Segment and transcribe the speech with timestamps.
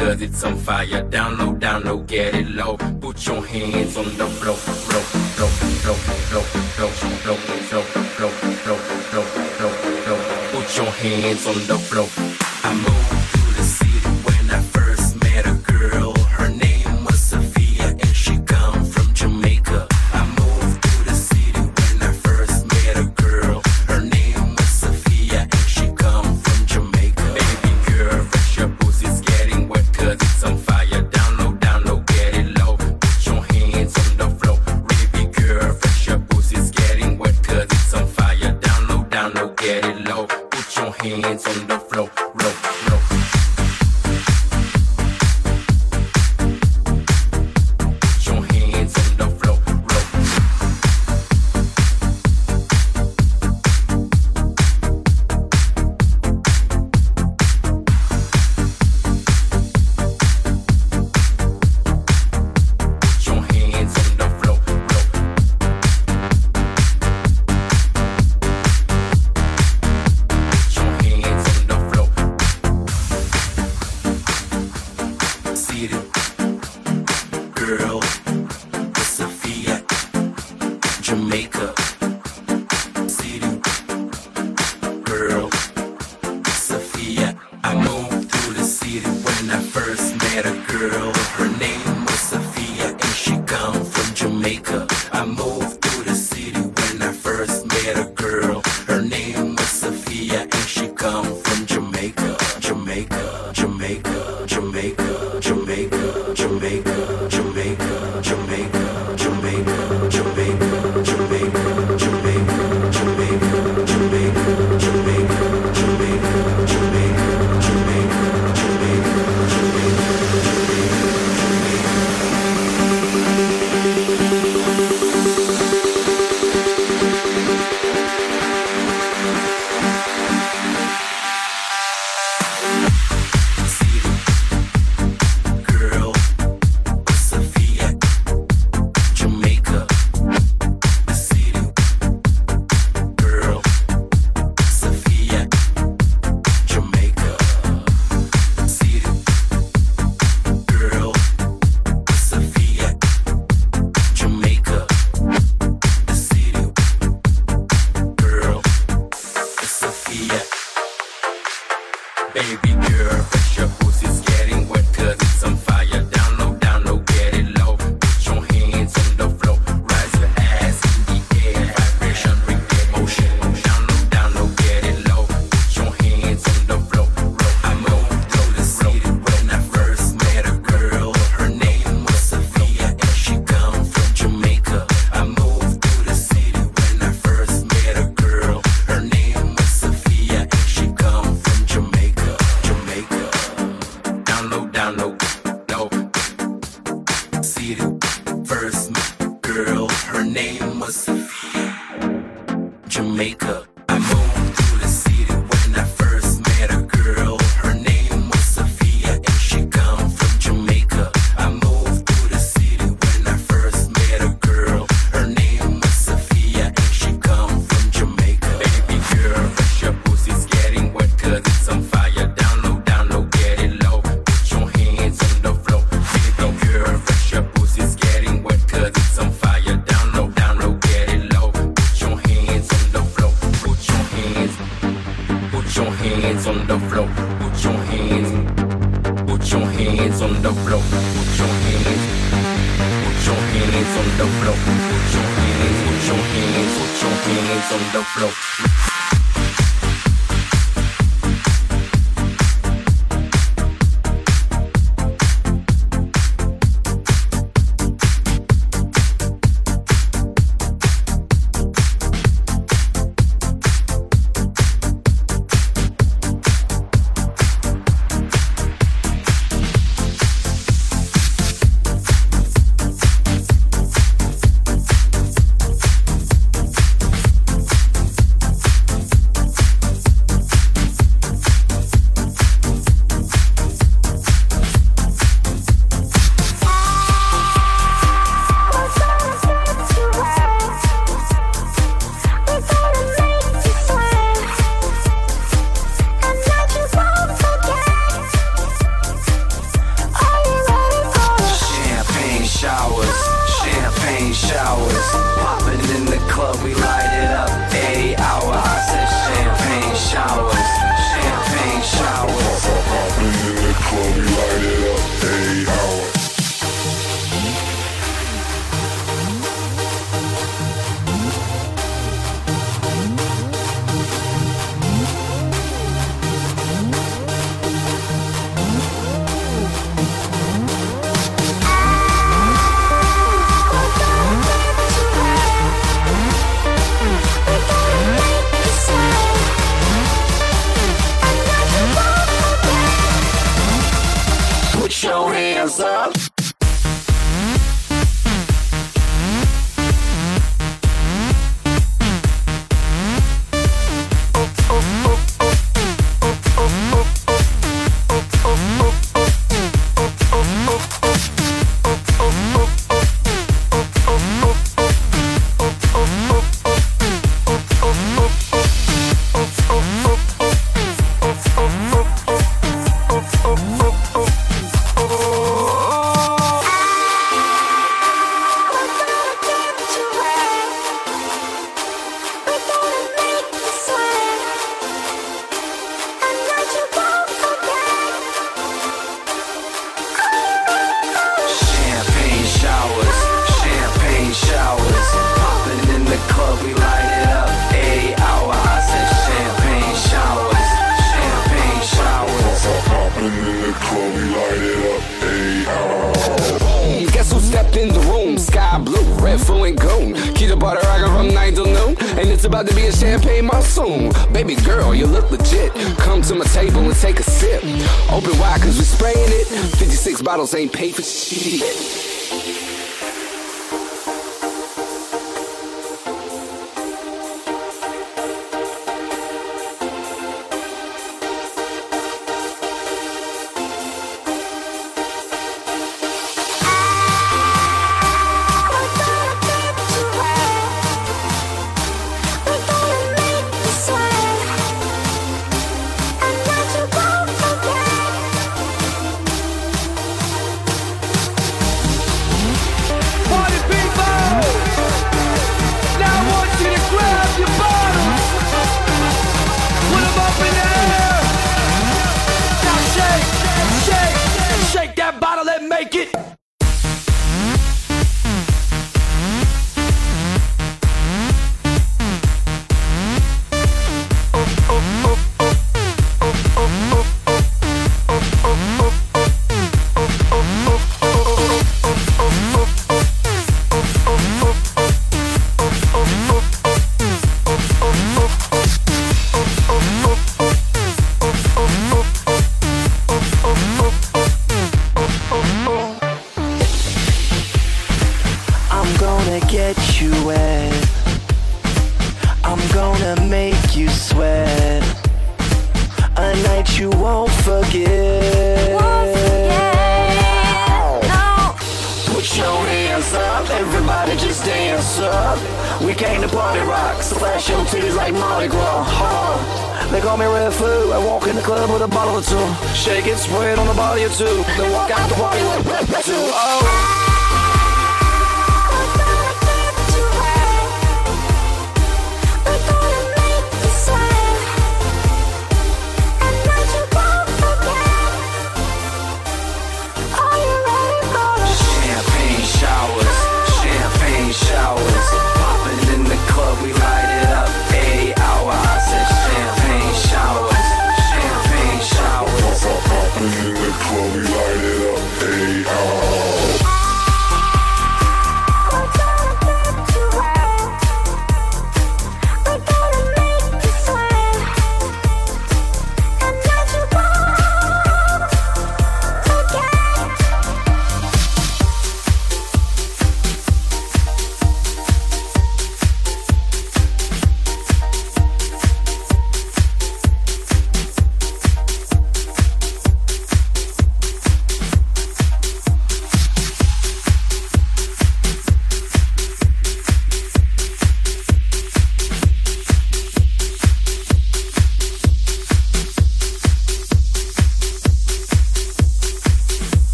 [0.00, 1.02] cause it's on fire.
[1.02, 2.76] Down low, down low, get it low.
[3.00, 4.29] Put your hands on the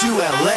[0.00, 0.55] to LA.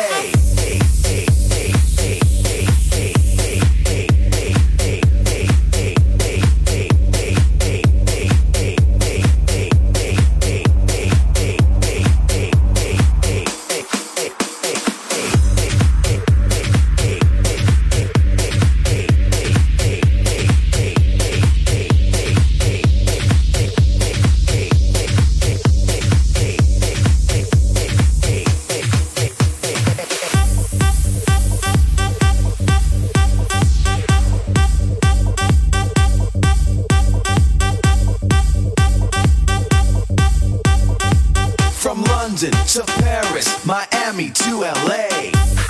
[42.22, 45.69] London to Paris, Miami to LA.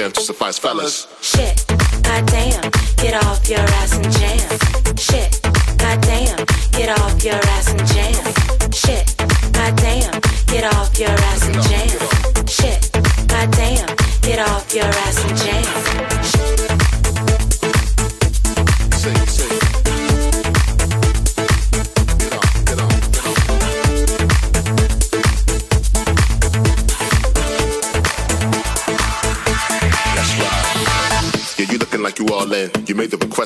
[0.00, 1.06] Jam to suffice, fellas.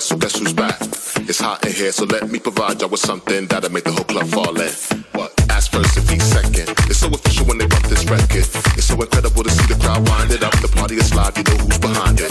[0.05, 0.77] So guess who's back?
[1.25, 4.05] It's hot in here, so let me provide y'all with something that'll make the whole
[4.05, 4.73] club fall in.
[5.17, 5.33] What?
[5.49, 6.69] Ask first and be second.
[6.93, 8.45] It's so official when they bump this record.
[8.77, 10.53] It's so incredible to see the crowd wind it up.
[10.61, 12.29] The party is live, you know who's behind it.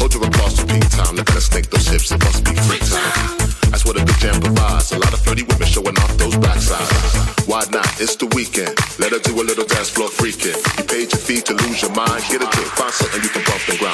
[0.00, 1.12] Hold your applause to peak time.
[1.20, 3.36] Look at us snake those hips, it must be free time.
[3.68, 4.92] That's what a good jam provides.
[4.92, 7.44] A lot of flirty women showing off those backsides.
[7.44, 8.00] Why not?
[8.00, 8.72] It's the weekend.
[8.96, 10.56] Let her do a little dance floor freaking.
[10.80, 12.24] You paid your fee to lose your mind.
[12.32, 13.93] Get a drink, find something you can bump and grind.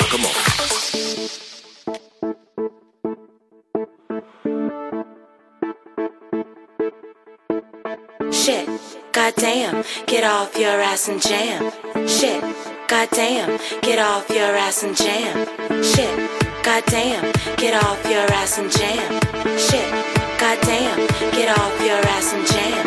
[10.30, 11.72] Off your ass and jam.
[12.06, 12.40] Shit,
[12.88, 15.46] goddamn, get off your ass and jam.
[15.82, 16.14] Shit,
[16.62, 19.10] goddamn, get off your ass and jam.
[19.58, 19.90] Shit,
[20.38, 20.98] goddamn,
[21.34, 22.84] get off your ass and jam.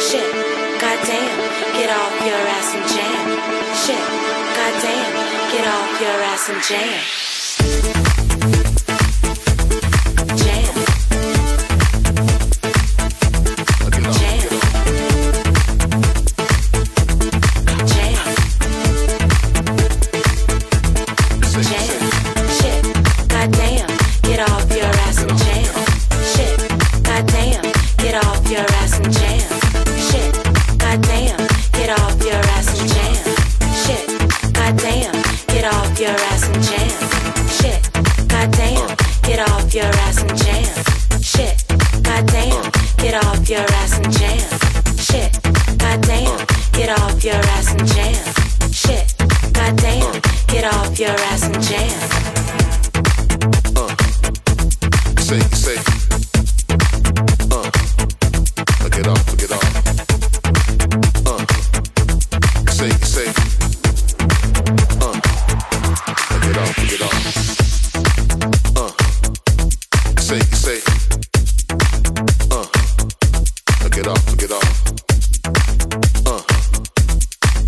[0.00, 0.32] Shit,
[0.80, 1.36] goddamn,
[1.76, 3.26] get off your ass and jam.
[3.84, 4.06] Shit,
[4.56, 5.12] goddamn,
[5.52, 6.76] get off your ass and jam.
[6.76, 7.25] Jam,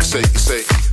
[0.09, 0.88] Say, say.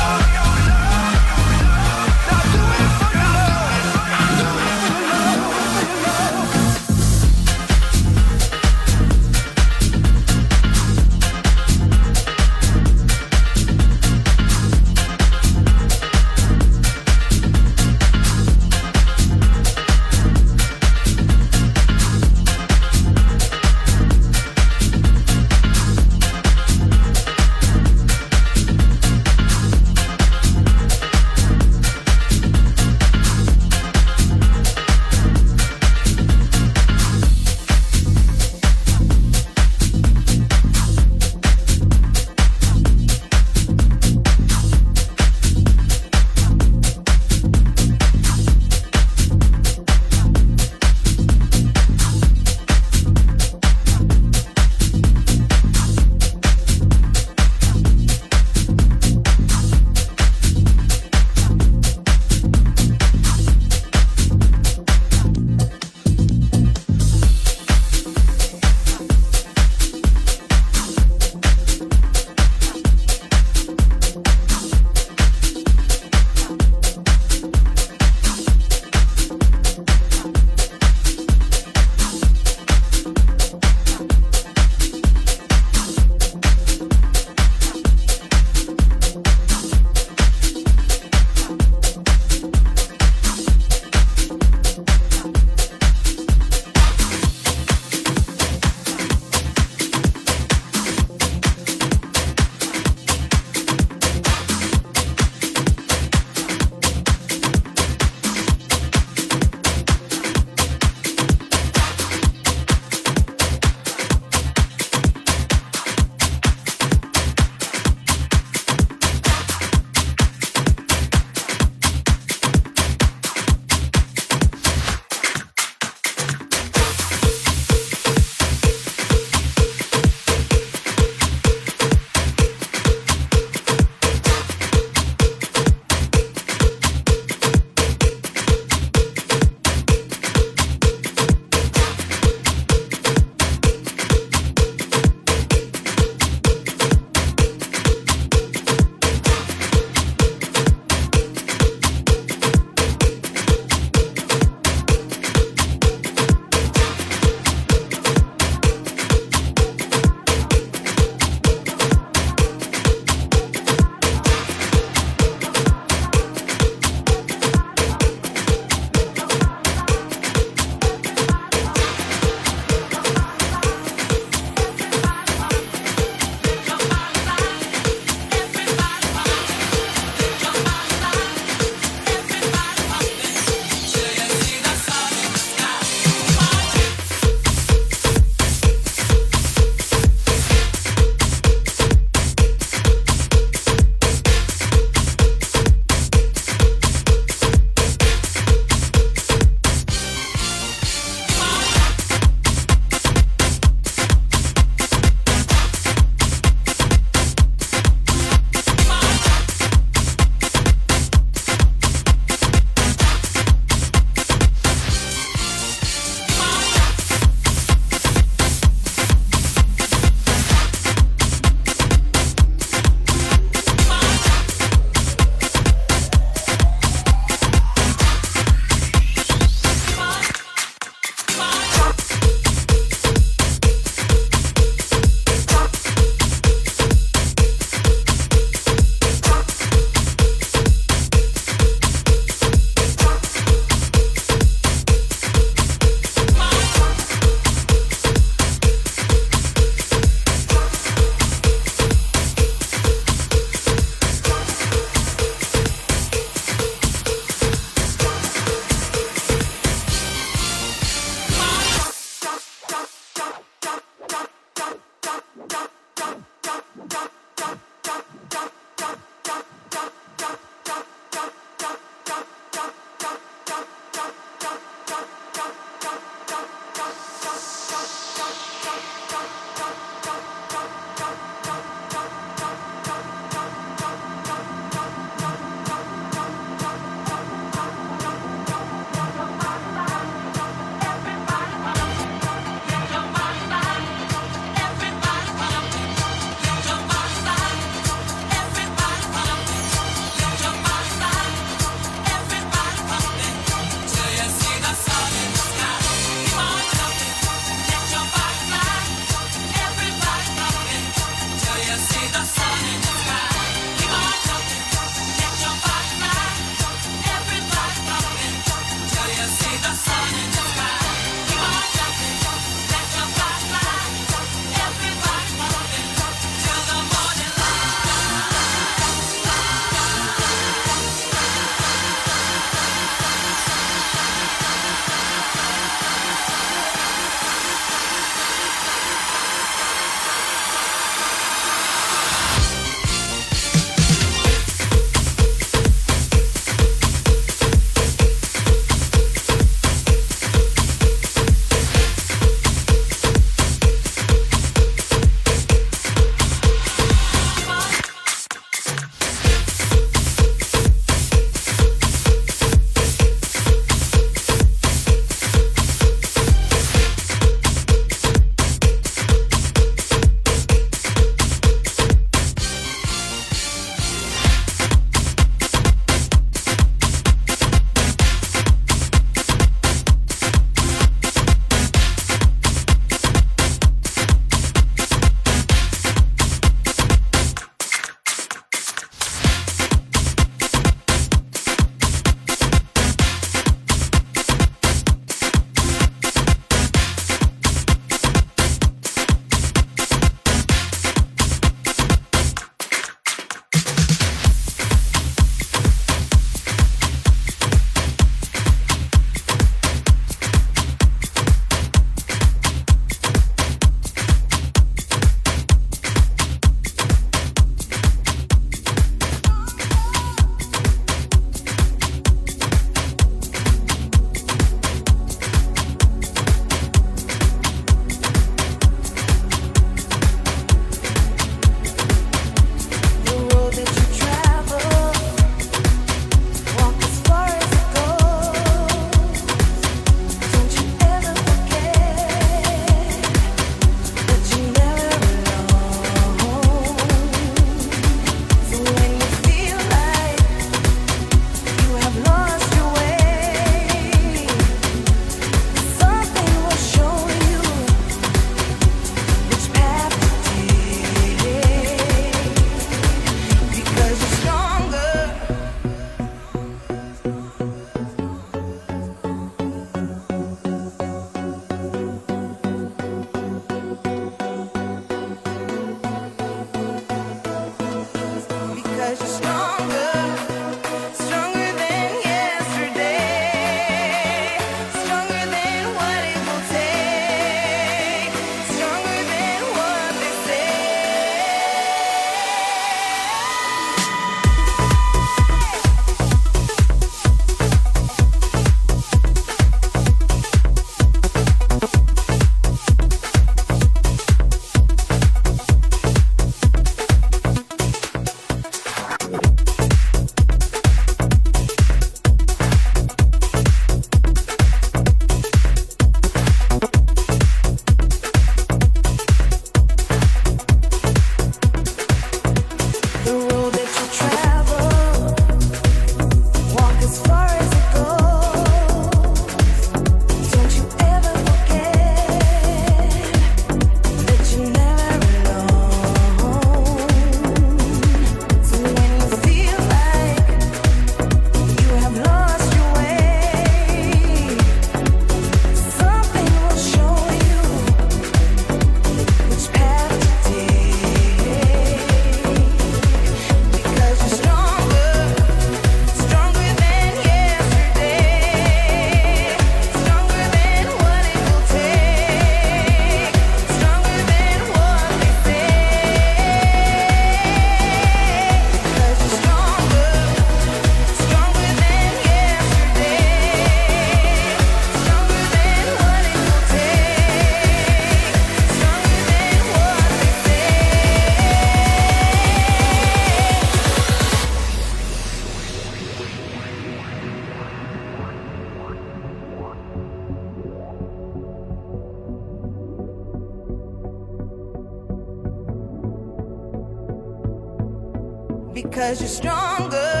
[598.71, 600.00] Cause you're stronger,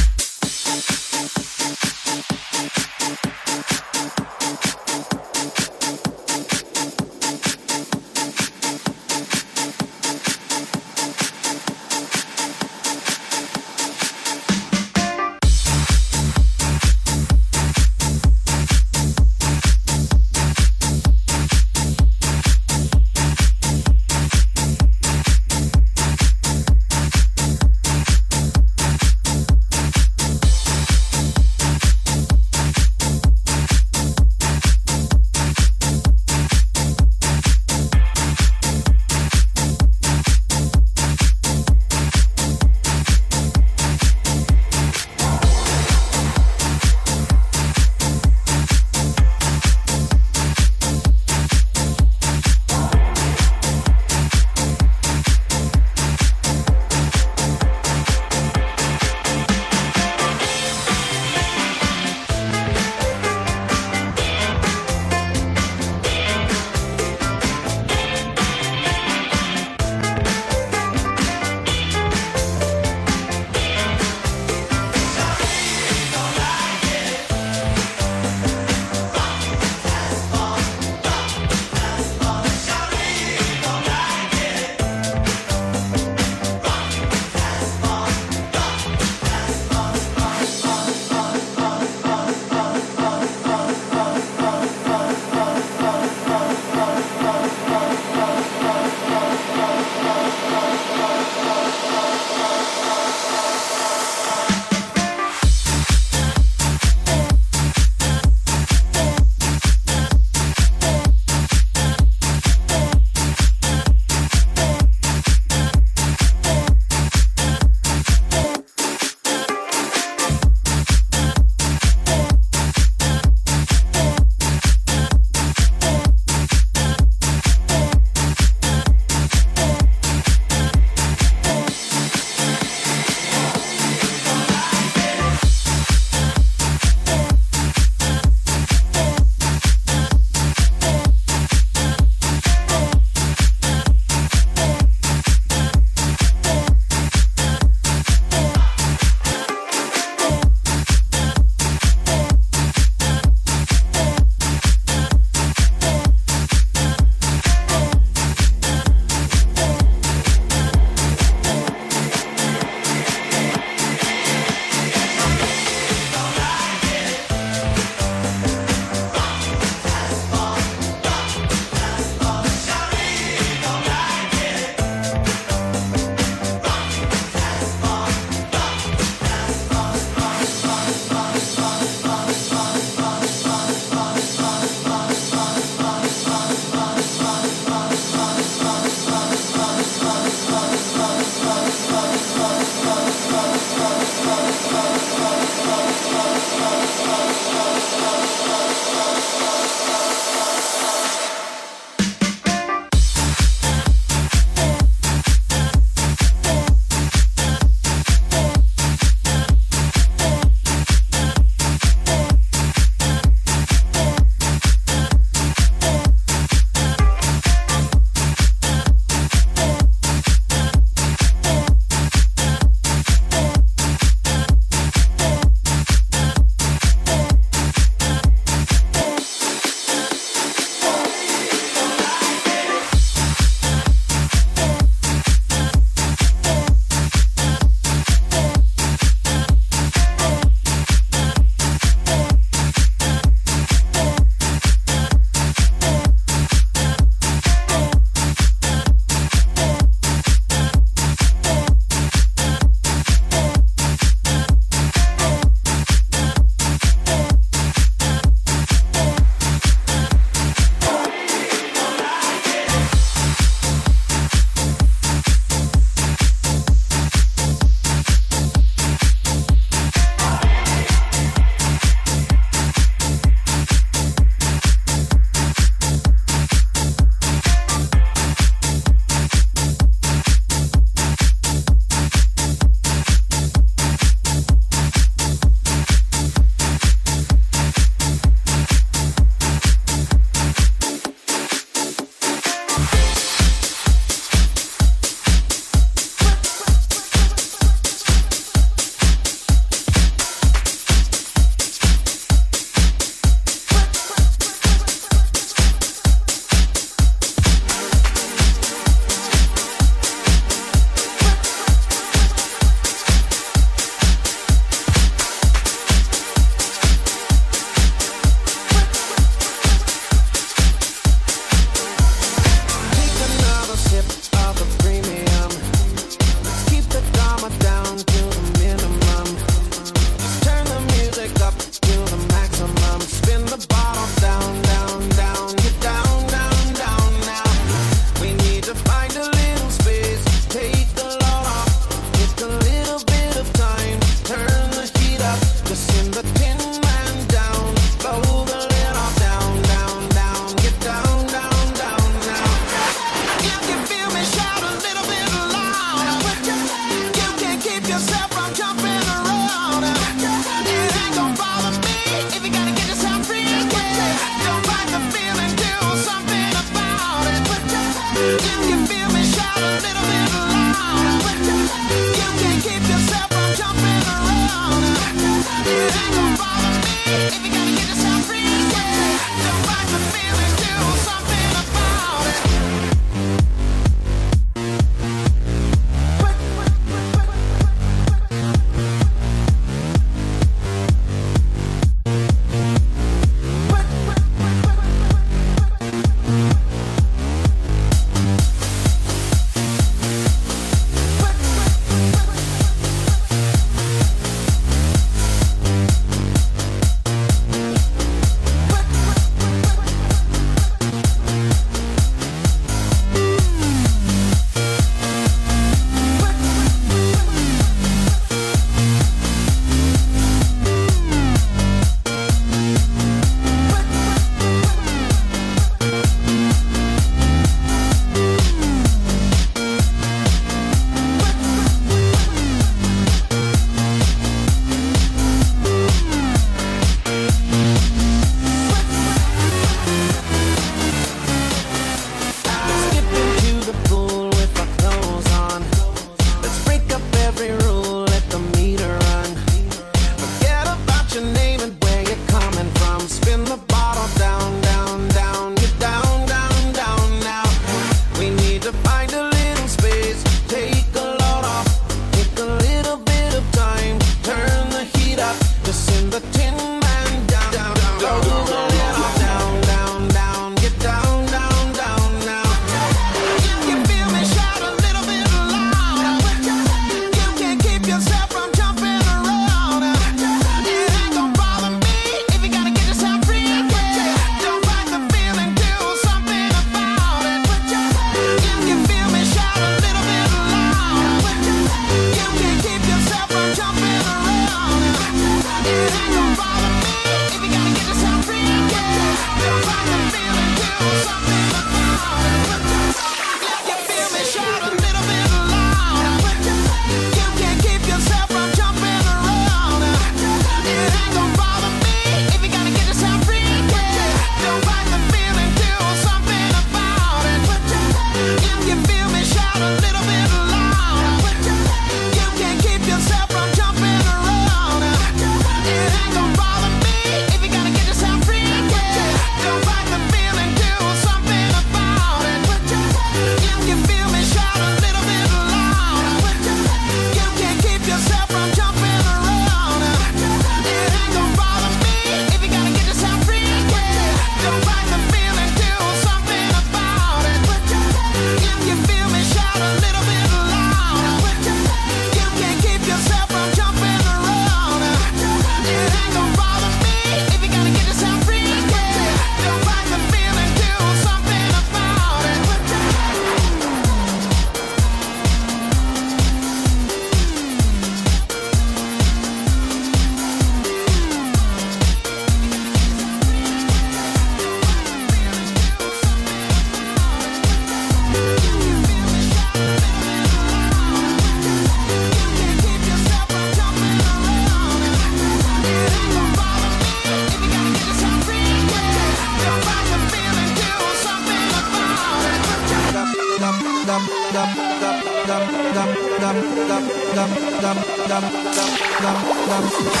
[599.61, 600.00] love.